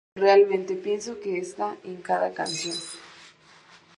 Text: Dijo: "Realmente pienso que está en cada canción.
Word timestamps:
Dijo: 0.15 0.25
"Realmente 0.25 0.73
pienso 0.73 1.19
que 1.19 1.37
está 1.37 1.77
en 1.83 1.97
cada 2.01 2.33
canción. 2.33 2.75